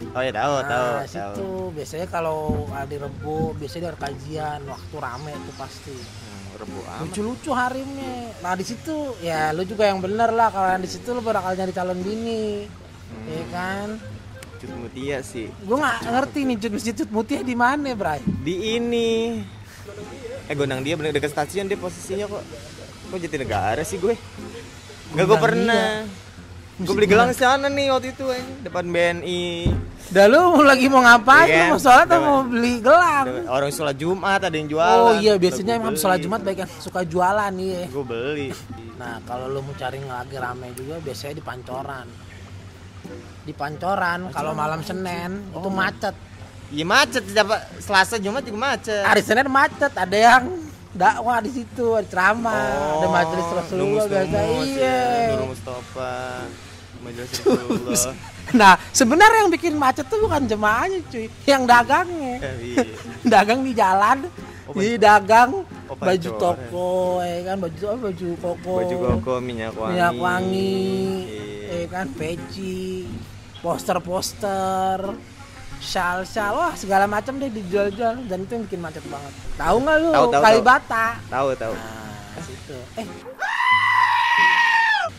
oh 0.00 0.22
ya 0.24 0.32
tahu 0.32 0.54
tahu 0.64 0.88
nah, 0.88 1.04
tahu 1.04 1.06
situ. 1.06 1.50
biasanya 1.76 2.06
kalau 2.08 2.66
hari 2.72 2.96
Rebo 2.96 3.52
biasanya 3.56 3.92
ada 3.94 3.98
kajian 4.08 4.60
waktu 4.66 4.96
rame 4.96 5.32
tuh 5.32 5.54
pasti. 5.60 5.96
Hmm, 6.60 7.04
lucu-lucu 7.08 7.50
harimnya. 7.56 8.36
Nah 8.44 8.52
di 8.52 8.64
situ 8.64 9.16
ya 9.24 9.52
lu 9.56 9.64
juga 9.64 9.88
yang 9.88 10.00
bener 10.04 10.28
lah 10.32 10.52
kalau 10.52 10.68
yang 10.68 10.82
di 10.84 10.90
situ 10.90 11.12
lu 11.12 11.24
bakal 11.24 11.56
nyari 11.56 11.72
calon 11.72 12.00
bini. 12.00 12.68
Hmm. 13.10 13.26
ya 13.26 13.44
kan? 13.52 13.88
Cut 14.60 14.72
Mutia 14.76 15.18
sih. 15.24 15.48
Gua 15.64 15.80
nggak 15.80 15.98
ngerti 16.04 16.40
nih 16.44 16.56
Cut 16.60 16.72
masjid 16.76 16.94
Cut 16.94 17.10
Mutia 17.10 17.40
di 17.40 17.56
mana 17.56 17.96
Bray? 17.96 18.20
Di 18.24 18.76
ini. 18.76 19.40
Eh 20.50 20.54
gondang 20.58 20.84
dia 20.84 21.00
bener 21.00 21.16
dekat 21.16 21.32
stasiun 21.32 21.64
dia 21.64 21.80
posisinya 21.80 22.28
kok. 22.28 22.44
Kok 23.10 23.18
jadi 23.18 23.42
negara 23.42 23.82
sih 23.82 23.96
gue? 23.96 24.14
Enggak 25.14 25.26
gue 25.26 25.38
pernah. 25.40 25.88
gue 26.80 26.94
beli 26.96 27.12
gelang 27.12 27.28
di 27.28 27.36
sana 27.36 27.68
nih 27.68 27.92
waktu 27.92 28.16
itu 28.16 28.24
ini 28.32 28.64
depan 28.64 28.88
BNI 28.88 29.68
Dah 30.10 30.26
lu 30.26 30.42
lagi 30.60 30.90
mau 30.90 30.98
ngapain? 31.00 31.46
Iya 31.46 31.62
Lu 31.62 31.66
mau 31.70 31.78
sholat 31.78 32.02
atau 32.04 32.18
mau 32.18 32.38
beli 32.42 32.82
gelang? 32.82 33.46
orang 33.46 33.70
sholat 33.70 33.94
Jumat 33.94 34.42
ada 34.42 34.50
yang 34.50 34.66
jualan 34.66 34.98
Oh 35.00 35.14
iya, 35.16 35.38
biasanya 35.38 35.78
emang 35.78 35.94
sholat. 35.94 36.18
Jumat 36.18 36.42
baik 36.42 36.58
yang 36.60 36.72
suka 36.76 37.00
jualan 37.02 37.50
nih. 37.52 37.86
gue 37.86 38.04
beli 38.04 38.48
Nah, 38.98 39.22
kalau 39.22 39.46
lu 39.46 39.62
mau 39.62 39.72
cari 39.72 39.96
lagi 39.98 40.36
rame 40.36 40.74
juga 40.74 40.98
biasanya 40.98 41.34
di 41.34 41.40
Pancoran. 41.40 42.06
Di 43.40 43.52
Pancoran 43.52 44.28
kalau 44.28 44.52
malam 44.52 44.82
Senin 44.82 45.46
itu 45.48 45.62
Oh. 45.62 45.70
macet. 45.70 46.12
iya 46.68 46.84
macet 46.84 47.22
siapa 47.24 47.56
Selasa 47.78 48.14
Jumat 48.16 48.42
juga 48.42 48.58
macet 48.68 49.02
Hari 49.02 49.22
Senin 49.22 49.46
macet, 49.46 49.90
ada 49.90 50.12
yang 50.12 50.44
dakwah 50.90 51.38
di 51.38 51.50
situ, 51.52 51.86
ada 51.92 52.02
ceramah, 52.04 52.98
ada 52.98 53.06
majelis 53.08 53.46
Rasulullah 53.48 54.04
biasa. 54.04 54.38
Iya. 54.58 54.74
ya. 54.74 54.98
Nurul 55.32 55.48
Mustafa 55.48 56.12
Nah, 58.50 58.74
sebenarnya 58.90 59.46
yang 59.46 59.52
bikin 59.54 59.78
macet 59.78 60.10
tuh 60.10 60.26
bukan 60.26 60.42
jemaahnya, 60.42 60.98
cuy, 61.06 61.30
yang 61.46 61.70
dagangnya. 61.70 62.42
Eh, 62.42 62.74
iya. 62.74 62.82
dagang 63.38 63.62
di 63.62 63.70
jalan 63.70 64.26
Oh, 64.70 64.78
di 64.78 64.94
dagang 65.02 65.66
Oh, 65.90 65.98
baju 65.98 66.30
toko 66.38 67.18
ya 67.26 67.42
kan? 67.42 67.56
Baju 67.58 67.82
apa 67.90 67.98
baju 68.06 68.28
koko. 68.38 68.74
Baju 68.78 68.96
koko 69.02 69.32
minyak 69.42 69.74
wangi. 69.74 69.90
Minyak 69.98 70.14
wangi 70.22 70.86
ya 71.66 71.84
kan? 71.90 72.06
Peci 72.14 73.10
poster-poster 73.58 74.98
shal-shal 75.82 76.52
wah 76.54 76.72
segala 76.78 77.10
macam 77.10 77.42
deh 77.42 77.50
dijual-jual. 77.50 78.22
Dan 78.30 78.46
itu 78.46 78.52
yang 78.54 78.64
bikin 78.70 78.78
macet 78.78 79.02
banget. 79.10 79.32
Tahu 79.58 79.76
nggak 79.82 79.96
lu? 79.98 80.10
Tahu, 80.14 80.26
tahu, 80.30 80.42
Kalibata. 80.46 81.06
Tahu 81.26 81.46
tahu. 81.58 81.74
Nah 81.74 82.42
situ. 82.46 82.78
Eh 82.94 83.06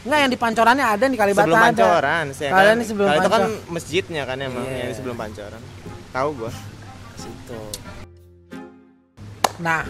Enggak 0.01 0.19
yang 0.19 0.31
di 0.33 0.39
pancorannya 0.39 0.85
ada 0.87 1.05
di 1.05 1.13
Kalibata 1.13 1.45
sebelum 1.45 1.61
pancoran 1.61 2.25
saya 2.33 2.49
Kalian 2.49 2.65
kan, 2.65 2.75
ini 2.75 2.85
sebelum 2.89 3.07
kalau 3.07 3.21
itu 3.21 3.29
kan 3.29 3.41
masjidnya 3.69 4.23
kan 4.25 4.37
emang 4.39 4.65
Iya. 4.65 4.77
yang 4.81 4.93
sebelum 4.97 5.15
pancoran 5.15 5.61
tahu 6.09 6.29
gua 6.35 6.51
situ. 7.15 7.59
Nah, 9.61 9.85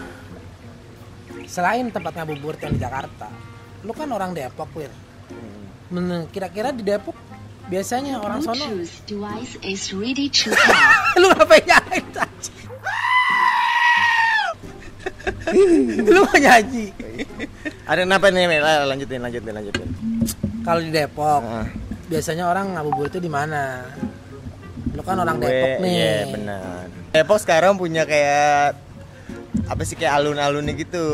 selain 1.48 1.88
tempat 1.88 2.12
ngabuburit 2.12 2.60
yang 2.60 2.76
di 2.76 2.80
Jakarta, 2.80 3.32
lu 3.80 3.92
kan 3.92 4.04
orang 4.06 4.36
Depok, 4.36 4.68
Wir. 4.76 4.92
Men- 5.88 6.28
Kira-kira 6.28 6.76
di 6.76 6.84
Depok 6.84 7.16
biasanya 7.66 8.20
orang 8.20 8.44
sono 8.44 8.68
lu 11.20 11.26
ngapain 11.30 11.64
nyanyi 11.64 12.00
tadi? 12.12 12.50
lu 16.12 16.20
mau 16.20 16.36
nyanyi 16.36 16.86
ada 17.84 18.00
kenapa 18.00 18.26
nih 18.28 18.46
Mel? 18.46 18.62
Ah, 18.62 18.84
lanjutin 18.84 19.18
lanjutin 19.18 19.52
lanjutin 19.52 19.88
kalau 20.62 20.78
di 20.78 20.90
Depok 20.90 21.40
Ah, 21.40 21.66
biasanya 22.06 22.46
orang 22.46 22.72
ngabuburit 22.72 23.10
itu 23.10 23.20
di 23.20 23.28
mana 23.28 23.82
lu 24.88 25.00
kan 25.00 25.16
orang 25.16 25.36
gue- 25.36 25.48
Depok 25.48 25.72
nih 25.80 25.92
iya 25.92 26.16
benar 26.28 26.84
Depok 27.10 27.38
sekarang 27.38 27.74
punya 27.74 28.04
kayak 28.04 28.78
apa 29.64 29.82
sih 29.82 29.94
kayak 29.94 30.16
alun-alunnya 30.16 30.74
gitu 30.74 31.06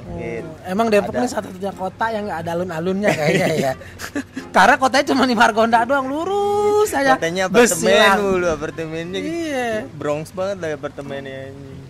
Oh, 0.00 0.16
Gitu. 0.16 0.50
Emang 0.64 0.88
Depok 0.88 1.10
Ada. 1.10 1.20
ini 1.20 1.28
satu-satunya 1.28 1.72
kota 1.72 2.06
yang 2.08 2.24
nggak 2.24 2.40
ada 2.40 2.50
alun-alunnya 2.52 3.10
kayaknya 3.10 3.46
ya. 3.54 3.72
Karena 4.56 4.74
kotanya 4.76 5.04
cuma 5.06 5.24
di 5.24 5.34
Margonda 5.34 5.82
doang 5.82 6.06
lurus 6.06 6.90
aja. 6.90 7.14
katanya 7.14 7.46
apartemen 7.46 8.10
dulu 8.16 8.46
apartemennya 8.48 9.18
gitu. 9.20 9.34
Iya. 9.46 9.70
Bronx 9.92 10.30
banget 10.30 10.56
lah 10.58 10.68
apartemennya 10.72 11.40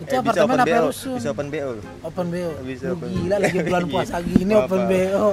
Itu 0.05 0.15
bisa 0.15 0.39
apartemen 0.39 0.45
open 0.47 0.59
apa 0.61 0.69
BO, 0.71 0.85
rusun? 0.85 1.15
bisa 1.15 1.29
open 1.29 1.47
BO 1.49 1.69
Open 2.01 2.25
BO. 2.29 2.51
Bisa 2.61 2.85
Lu 2.85 2.93
open. 2.95 3.07
gila 3.09 3.35
lagi 3.39 3.57
bulan 3.59 3.81
Iya. 3.85 3.91
puasa 3.91 4.15
gini 4.21 4.43
Apa-apa. 4.47 4.65
open 4.67 4.81
BO. 4.85 5.27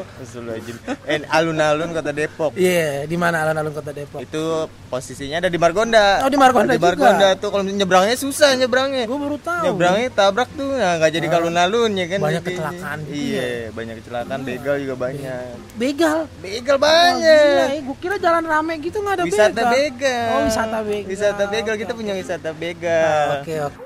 Eh, 1.04 1.18
alun-alun 1.28 1.90
kota 1.92 2.10
Depok 2.10 2.52
Iya, 2.54 3.04
di 3.04 3.16
mana 3.16 3.36
alun-alun 3.42 3.72
kota 3.72 3.90
Depok? 3.90 4.20
itu 4.20 4.42
posisinya 4.88 5.36
ada 5.38 5.48
di 5.48 5.56
Margonda 5.56 6.20
Oh, 6.20 6.28
di 6.28 6.36
Margonda 6.36 6.72
di 6.72 6.80
Margonda 6.80 7.28
juga? 7.28 7.38
tuh 7.38 7.48
kalau 7.50 7.64
nyebrangnya 7.64 8.16
susah 8.16 8.50
nyebrangnya 8.54 9.04
Gue 9.04 9.18
baru 9.18 9.36
tahu. 9.38 9.62
nyebrangnya 9.66 10.08
tabrak 10.10 10.48
tuh 10.50 10.70
nah 10.72 10.96
nggak 10.96 11.10
jadi 11.12 11.26
alun-alun 11.28 11.90
ya 11.92 12.06
kan 12.06 12.18
Banyak 12.18 12.42
kecelakaan 12.42 12.98
gitu 13.02 13.14
iya 13.14 13.48
banyak 13.70 13.94
kecelakaan 13.98 14.38
begal 14.42 14.74
juga 14.78 14.94
banyak 14.96 15.54
Begal. 15.74 16.18
begal 16.38 16.76
banyak 16.78 17.20
ya. 17.22 17.80
Gue 17.82 17.96
kira 17.98 18.16
jalan 18.16 18.42
rame 18.42 18.74
gitu 18.78 18.96
nggak 18.98 19.14
ada 19.14 19.24
wisata 19.24 19.50
begal. 19.52 19.70
begal 19.70 20.28
Oh, 20.30 20.40
wisata 20.44 20.78
begal. 20.82 21.08
wisata 21.08 21.42
begal 21.46 21.74
kita 21.76 21.92
punya 21.92 22.12
wisata 22.14 22.48
Ah, 22.48 22.54
begal 22.54 23.26
Oke, 23.38 23.54
oke. 23.62 23.80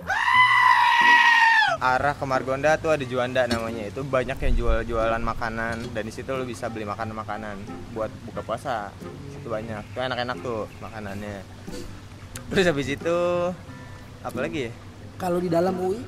Arah 1.87 2.19
ke 2.19 2.25
Margonda 2.26 2.75
tuh 2.75 2.90
ada 2.90 3.05
Juanda 3.07 3.47
namanya. 3.47 3.87
Itu 3.87 4.02
banyak 4.02 4.35
yang 4.43 4.52
jual-jualan 4.59 5.23
makanan 5.23 5.95
dan 5.95 6.02
di 6.02 6.11
situ 6.11 6.26
lo 6.35 6.43
bisa 6.43 6.66
beli 6.66 6.83
makanan-makanan 6.83 7.55
buat 7.95 8.11
buka 8.26 8.43
puasa. 8.43 8.90
Itu 9.31 9.47
banyak. 9.47 9.95
Tuh 9.95 10.02
enak-enak 10.02 10.37
tuh 10.43 10.66
makanannya. 10.83 11.47
Terus 12.50 12.66
habis 12.66 12.88
itu 12.90 13.19
apa 14.26 14.38
lagi 14.43 14.71
ya? 14.71 14.73
Kalau 15.16 15.38
di 15.38 15.47
dalam 15.47 15.75
UI 15.78 16.02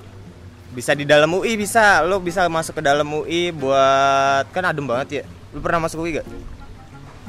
bisa 0.74 0.92
di 0.98 1.06
dalam 1.06 1.30
UI 1.30 1.54
bisa. 1.54 2.02
Lo 2.02 2.18
bisa 2.18 2.50
masuk 2.50 2.78
ke 2.78 2.82
dalam 2.82 3.06
UI 3.06 3.54
buat 3.54 4.50
kan 4.50 4.66
adem 4.66 4.84
banget 4.90 5.22
ya. 5.22 5.24
Lo 5.54 5.62
pernah 5.62 5.86
masuk 5.86 6.02
UI 6.02 6.18
gak 6.18 6.26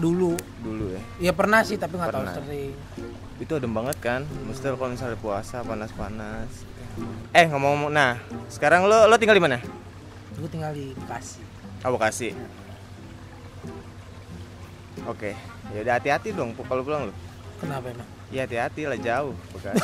dulu. 0.01 0.33
Dulu 0.65 0.85
ya? 0.97 1.01
Ya 1.29 1.31
pernah 1.37 1.61
sih 1.61 1.77
tapi 1.77 1.99
nggak 1.99 2.09
tahu 2.09 2.25
sering. 2.33 2.73
itu 3.39 3.51
adem 3.55 3.71
banget 3.71 3.97
kan? 4.03 4.21
Mesti 4.47 4.67
lo 4.67 4.75
kalau 4.75 4.91
misalnya 4.91 5.15
puasa 5.15 5.63
panas-panas 5.63 6.78
eh 7.33 7.45
ngomong-ngomong 7.49 7.91
nah 7.93 8.17
sekarang 8.49 8.89
lo 8.89 9.05
lo 9.05 9.15
tinggal 9.19 9.37
di 9.37 9.43
mana 9.43 9.59
Gue 10.39 10.47
tinggal 10.47 10.71
di 10.71 10.95
Bekasi. 10.95 11.43
Oh 11.83 11.91
Bekasi. 11.99 12.31
Oke, 15.03 15.35
ya 15.75 15.79
udah 15.83 15.93
hati-hati 15.99 16.31
dong 16.31 16.55
kalau 16.63 16.83
pulang 16.83 17.11
lo. 17.11 17.13
Kenapa 17.59 17.91
emang? 17.91 18.07
Ya 18.31 18.47
hati-hati 18.47 18.87
lah 18.87 18.95
jauh 18.95 19.35
Bekasi. 19.51 19.83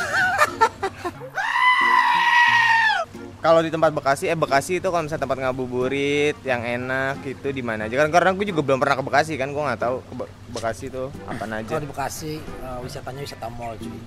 kalau 3.44 3.60
di 3.60 3.68
tempat 3.68 3.92
Bekasi, 3.92 4.32
eh 4.32 4.38
Bekasi 4.38 4.80
itu 4.80 4.88
kalau 4.88 5.04
misalnya 5.04 5.28
tempat 5.28 5.38
ngabuburit 5.44 6.40
yang 6.40 6.64
enak 6.64 7.20
itu 7.20 7.52
di 7.52 7.60
mana 7.60 7.84
aja 7.84 8.00
kan 8.00 8.08
karena 8.08 8.32
gue 8.32 8.48
juga 8.48 8.64
belum 8.64 8.80
pernah 8.80 8.96
ke 8.96 9.04
Bekasi 9.04 9.36
kan 9.36 9.52
gue 9.52 9.60
nggak 9.60 9.80
tahu 9.80 10.00
ke 10.08 10.14
Be- 10.16 10.32
Bekasi 10.56 10.88
itu 10.88 11.04
apa 11.28 11.44
aja. 11.44 11.68
Kalau 11.68 11.82
di 11.84 11.90
Bekasi 11.92 12.40
eh, 12.40 12.78
wisatanya 12.80 13.20
wisata 13.20 13.52
mall 13.52 13.76
cuy. 13.76 14.00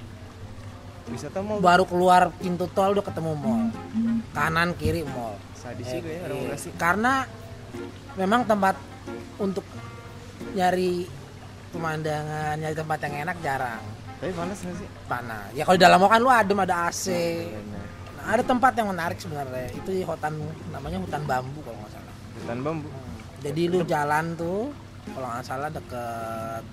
Wisata 1.09 1.39
mau 1.41 1.57
Baru 1.57 1.83
keluar 1.89 2.29
pintu 2.37 2.69
tol 2.71 2.93
udah 2.93 3.05
ketemu 3.05 3.31
mall. 3.33 3.73
Kanan 4.33 4.77
kiri 4.77 5.01
mall. 5.03 5.35
sadis 5.59 5.91
gue 5.91 6.07
ya, 6.07 6.23
orang 6.23 6.55
Iya. 6.55 6.71
Karena 6.79 7.27
memang 8.15 8.47
tempat 8.47 8.79
untuk 9.35 9.67
nyari 10.55 11.03
pemandangan, 11.75 12.55
nyari 12.55 12.75
tempat 12.77 12.99
yang 13.03 13.15
enak 13.27 13.37
jarang. 13.43 13.83
Tapi 14.23 14.31
panas 14.31 14.57
nggak 14.63 14.75
sih? 14.79 14.87
Panas. 15.11 15.47
Ya 15.51 15.67
kalau 15.67 15.75
di 15.75 15.83
dalam 15.83 15.99
mall 15.99 16.11
kan 16.11 16.21
lu 16.23 16.31
adem 16.31 16.59
ada 16.63 16.87
AC. 16.87 17.11
Bener. 17.51 17.87
Nah, 18.19 18.25
ada 18.35 18.43
tempat 18.43 18.71
yang 18.75 18.87
menarik 18.91 19.19
sebenarnya. 19.19 19.67
Itu 19.75 19.89
di 19.91 20.03
hutan 20.03 20.33
namanya 20.71 20.97
hutan 20.99 21.21
bambu 21.27 21.59
kalau 21.63 21.77
nggak 21.83 21.91
salah. 21.91 22.15
Hutan 22.39 22.59
bambu. 22.63 22.89
Jadi 23.39 23.61
lu 23.67 23.79
jalan 23.87 24.25
tuh 24.35 24.71
kalau 25.15 25.27
nggak 25.31 25.45
salah 25.47 25.69
deket 25.71 26.63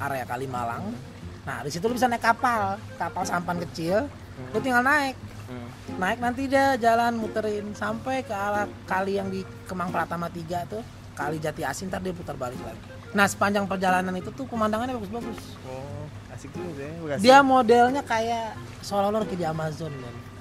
area 0.00 0.24
Kalimalang. 0.24 0.96
Nah 1.42 1.62
di 1.62 1.70
situ 1.70 1.84
lu 1.84 1.94
bisa 1.94 2.06
naik 2.06 2.20
kapal, 2.20 2.76
kapal 2.96 3.22
sampan 3.22 3.60
kecil. 3.60 4.06
Lu 4.50 4.58
tinggal 4.58 4.80
naik, 4.80 5.16
Hmm. 5.44 5.66
naik 5.98 6.18
nanti 6.18 6.46
dia 6.46 6.78
jalan 6.78 7.18
muterin 7.18 7.74
sampai 7.74 8.22
ke 8.22 8.30
arah 8.30 8.70
kali 8.86 9.18
yang 9.18 9.28
di 9.28 9.42
Kemang 9.66 9.90
Pratama 9.90 10.30
3 10.30 10.62
tuh, 10.64 10.80
kali 11.12 11.36
Jati 11.36 11.60
Asin, 11.60 11.90
ntar 11.90 11.98
dia 11.98 12.14
putar 12.14 12.38
balik 12.38 12.60
lagi. 12.60 12.78
Nah 13.10 13.26
sepanjang 13.26 13.66
perjalanan 13.66 14.14
itu 14.14 14.30
tuh 14.30 14.46
pemandangannya 14.46 14.94
bagus-bagus. 14.94 15.58
Oh, 15.66 16.06
asik 16.30 16.54
juga 16.54 16.86
ya. 16.86 17.18
Dia 17.18 17.38
modelnya 17.42 18.00
kayak 18.00 18.54
seolah-olah 18.80 19.26
lagi 19.26 19.34
di 19.34 19.44
Amazon. 19.44 19.90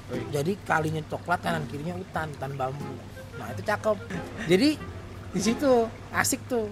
Wih. 0.10 0.26
jadi 0.34 0.58
kalinya 0.66 1.06
coklat 1.06 1.38
kanan 1.38 1.70
kirinya 1.70 1.94
hutan 1.94 2.34
hutan 2.34 2.58
bambu 2.58 2.82
nah 3.38 3.46
itu 3.54 3.62
cakep 3.62 3.94
jadi 4.50 4.70
di 5.30 5.38
situ 5.40 5.86
asik 6.10 6.42
tuh 6.50 6.66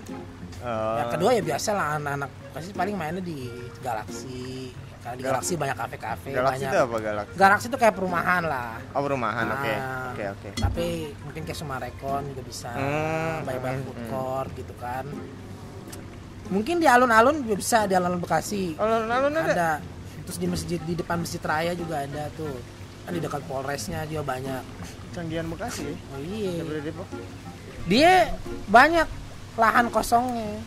Oh. 0.57 0.97
yang 0.97 1.13
kedua 1.13 1.37
ya 1.37 1.45
biasa 1.45 1.69
lah 1.69 2.01
anak-anak 2.01 2.33
pasti 2.59 2.71
paling 2.73 2.95
mainnya 2.95 3.21
di 3.21 3.39
galaksi 3.79 4.71
karena 4.97 5.15
di 5.15 5.23
Galaksi. 5.23 5.23
galaksi 5.23 5.53
banyak 5.55 5.77
kafe-kafe 5.77 6.29
Galaksi 6.31 6.47
banyak 6.57 6.67
itu 6.67 6.77
apa 6.79 6.97
galaksi? 6.99 7.33
galaksi 7.35 7.65
itu 7.67 7.77
kayak 7.77 7.95
perumahan 7.95 8.43
lah 8.43 8.71
Oh 8.91 9.01
perumahan, 9.01 9.45
oke. 9.47 9.73
Ah. 9.73 10.09
Oke, 10.09 10.23
oke. 10.27 10.49
tapi 10.57 10.85
mungkin 11.21 11.41
kayak 11.43 11.55
Sumarekon 11.55 12.21
juga 12.27 12.41
bisa 12.43 12.69
Hmm, 12.71 13.45
banyak-banyak 13.45 13.77
hmm, 13.77 13.87
food 13.87 13.99
hmm. 13.99 14.09
court 14.09 14.49
gitu 14.53 14.73
kan 14.75 15.05
mungkin 16.47 16.75
di 16.77 16.87
alun-alun 16.87 17.43
juga 17.43 17.55
bisa 17.55 17.77
di 17.83 17.93
alun-alun 17.93 18.19
Bekasi 18.19 18.75
alun-alun 18.75 19.33
ada. 19.33 19.47
ada 19.47 19.71
terus 20.23 20.37
di 20.37 20.47
masjid 20.47 20.79
di 20.79 20.93
depan 20.93 21.19
masjid 21.19 21.39
raya 21.39 21.71
juga 21.71 22.01
ada 22.01 22.27
tuh 22.33 22.55
kan 23.03 23.11
di 23.11 23.19
dekat 23.19 23.43
Polresnya 23.45 24.03
juga 24.03 24.23
banyak 24.27 24.63
Canggihan 25.11 25.45
Bekasi. 25.45 25.87
oh 25.87 26.19
iya 26.19 26.63
Depok. 26.79 27.07
dia 27.85 28.31
banyak 28.67 29.07
lahan 29.55 29.87
kosongnya 29.87 30.59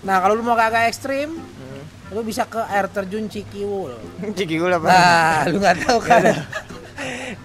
nah 0.00 0.18
kalau 0.18 0.34
lu 0.34 0.42
mau 0.42 0.54
agak 0.54 0.86
ekstrim 0.86 1.34
Hmm. 1.34 1.82
lu 2.10 2.22
bisa 2.22 2.44
ke 2.44 2.58
air 2.64 2.86
terjun 2.86 3.26
Cikiwul. 3.26 3.92
Cikiwul 4.38 4.72
apa? 4.74 4.86
nah 4.86 5.38
lu 5.44 5.58
nggak 5.58 5.76
tahu 5.82 5.98
kan? 6.00 6.22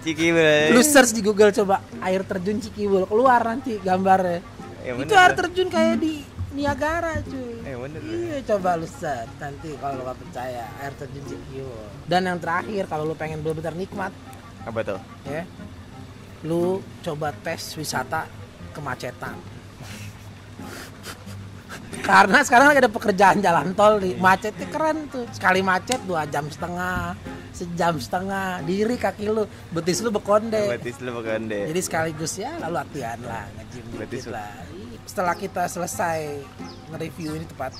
Cikiwul. 0.00 0.72
lu 0.72 0.80
search 0.80 1.12
di 1.12 1.20
Google 1.20 1.50
coba 1.50 1.78
air 2.00 2.22
terjun 2.22 2.58
Cikiwul. 2.58 3.04
Keluar 3.04 3.40
nanti 3.42 3.76
gambarnya. 3.78 4.40
Ya, 4.80 4.92
itu 4.94 5.14
air 5.14 5.32
terjun 5.34 5.68
kayak 5.68 5.96
di 5.98 6.20
Niagara 6.50 7.18
cuy. 7.20 7.58
Eh, 7.62 7.74
bener 7.74 8.00
iya 8.00 8.38
coba 8.46 8.76
lu 8.76 8.86
search 8.86 9.32
nanti 9.36 9.74
kalau 9.76 9.98
lu 9.98 10.02
nggak 10.04 10.18
percaya 10.20 10.64
air 10.78 10.92
terjun 10.94 11.24
Cikiwul. 11.26 11.86
Dan 12.04 12.24
yang 12.24 12.38
terakhir 12.38 12.84
kalau 12.86 13.04
lu 13.04 13.14
pengen 13.14 13.40
benar-benar 13.40 13.74
nikmat 13.74 14.12
Apa 14.62 14.80
tuh? 14.80 15.00
ya 15.24 15.44
lu 16.40 16.78
coba 17.00 17.32
tes 17.34 17.72
wisata 17.74 18.28
kemacetan 18.70 19.32
karena 22.02 22.38
sekarang 22.42 22.66
lagi 22.72 22.80
ada 22.82 22.92
pekerjaan 22.92 23.38
jalan 23.38 23.76
tol 23.76 24.00
nih 24.02 24.18
macetnya 24.18 24.66
keren 24.72 25.06
tuh. 25.12 25.28
Sekali 25.30 25.60
macet 25.62 26.00
dua 26.08 26.26
jam 26.26 26.48
setengah 26.48 27.14
sejam 27.54 27.94
setengah. 28.02 28.66
Diri 28.66 28.96
kaki 28.98 29.30
lu 29.30 29.46
betis 29.70 30.02
lu 30.02 30.10
bekonde. 30.10 30.74
Betis 30.74 30.98
lu 30.98 31.14
bukan 31.14 31.46
deh. 31.46 31.70
jadi 31.70 31.80
sekaligus 31.80 32.34
ya 32.40 32.58
lalu 32.58 32.74
latihan 32.82 33.18
lah 33.22 33.46
ngejim 33.60 33.84
Betis 34.00 34.26
lah. 34.26 34.50
Setelah 35.06 35.34
kita 35.38 35.68
selesai 35.70 36.42
nge-review 36.90 37.38
ini 37.38 37.46
tepat 37.46 37.76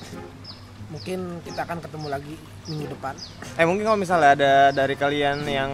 mungkin 0.93 1.43
kita 1.43 1.65
akan 1.67 1.83
ketemu 1.83 2.07
lagi 2.07 2.35
minggu 2.71 2.87
depan. 2.95 3.15
Eh 3.59 3.67
mungkin 3.67 3.83
kalau 3.89 3.99
misalnya 3.99 4.31
ada 4.37 4.53
dari 4.71 4.95
kalian 4.95 5.43
yang 5.49 5.73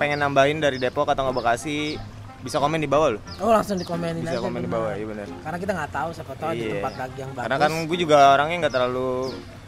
pengen 0.00 0.22
nambahin 0.22 0.62
dari 0.62 0.80
Depok 0.80 1.10
atau 1.10 1.28
nggak 1.28 1.36
Bekasi 1.36 1.98
bisa 2.38 2.56
komen 2.56 2.78
di 2.78 2.86
bawah 2.86 3.08
loh. 3.12 3.22
oh 3.38 3.50
langsung 3.50 3.74
dikomenin 3.74 4.22
Bisa 4.22 4.34
aja 4.34 4.40
komen 4.40 4.60
di 4.60 4.70
bawah, 4.70 4.92
iya 4.92 5.04
benar. 5.04 5.26
karena 5.42 5.58
kita 5.58 5.72
nggak 5.74 5.90
tahu 5.90 6.08
siapa 6.12 6.32
tahu 6.34 6.48
ada 6.48 6.56
Iya. 6.56 6.70
tempat 6.72 6.94
lagi 6.96 7.16
yang 7.18 7.30
bagus 7.30 7.42
Karena 7.42 7.56
kan 7.58 7.72
gue 7.84 7.98
juga 7.98 8.18
orangnya 8.32 8.56
nggak 8.62 8.72
terlalu 8.72 9.10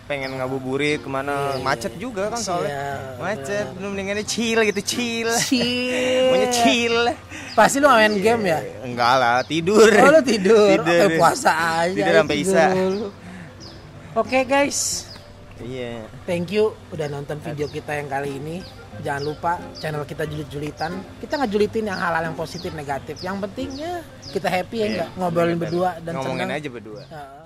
pengen 0.06 0.30
ngabuburit 0.34 0.98
ke 0.98 1.08
mana 1.08 1.34
Iya, 1.54 1.62
macet 1.62 1.92
iya. 1.94 2.00
juga 2.00 2.22
kan 2.28 2.38
soalnya 2.38 2.78
Siap, 2.78 3.18
macet 3.18 3.66
lu 3.74 3.86
mendingannya 3.88 4.24
chill 4.24 4.58
gitu 4.64 4.80
chill 4.84 5.30
Chill. 5.40 6.26
maunya 6.30 6.48
chill 6.52 6.96
Pasti 7.50 7.76
lu 7.78 7.86
main 7.86 8.14
game 8.14 8.42
ya? 8.44 8.58
enggak 8.82 9.14
lah 9.16 9.38
tidur 9.42 9.86
Oh 9.86 10.08
lu 10.08 10.20
tidur, 10.20 10.70
Tidur. 10.76 10.98
Oke 11.04 11.14
puasa 11.16 11.50
aja 11.80 11.90
Tidur 11.92 12.14
sampai 12.16 12.36
dulu. 12.42 13.08
Oke 14.12 14.38
guys, 14.42 15.06
iya 15.58 16.02
thank 16.22 16.50
you 16.50 16.74
udah 16.90 17.06
nonton 17.06 17.38
video 17.38 17.66
kita 17.66 17.94
yang 17.94 18.06
kali 18.06 18.34
ini 18.36 18.58
Jangan 19.00 19.23
lupa 19.23 19.52
channel 19.75 20.02
kita 20.02 20.25
julit-julitan 20.25 20.92
Kita 21.16 21.35
ngejulitin 21.37 21.85
yang 21.87 21.97
hal-hal 21.97 22.23
yang 22.23 22.35
positif 22.35 22.70
negatif 22.70 23.16
Yang 23.18 23.37
pentingnya 23.40 23.92
kita 24.28 24.47
happy 24.47 24.76
ya 24.76 24.82
Iya, 24.82 24.92
nggak 24.92 25.09
ngobrolin 25.16 25.49
bener. 25.52 25.62
berdua 25.64 25.90
dan 25.99 26.12
ngomongin 26.14 26.38
senang. 26.44 26.59
aja 26.59 26.68
berdua 26.68 27.00
Heeh. 27.02 27.42